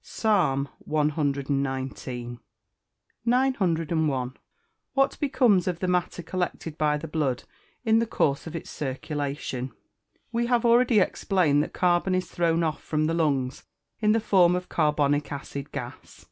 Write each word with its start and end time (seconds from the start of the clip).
PSALM 0.03 0.67
CXIX.] 0.89 1.47
901. 3.23 4.33
What 4.95 5.19
becomes 5.19 5.67
of 5.67 5.77
the 5.77 5.87
matter 5.87 6.23
collected 6.23 6.75
by 6.75 6.97
the 6.97 7.07
blood 7.07 7.43
in 7.85 7.99
the 7.99 8.07
course 8.07 8.47
of 8.47 8.55
its 8.55 8.71
circulation? 8.71 9.71
We 10.31 10.47
have 10.47 10.65
already 10.65 10.99
explained 10.99 11.61
that 11.61 11.73
carbon 11.73 12.15
is 12.15 12.25
thrown 12.31 12.63
off 12.63 12.81
from 12.81 13.05
the 13.05 13.13
lungs 13.13 13.65
in 13.99 14.13
the 14.13 14.19
form 14.19 14.55
of 14.55 14.69
carbonic 14.69 15.31
acid 15.31 15.71
gas. 15.71 16.19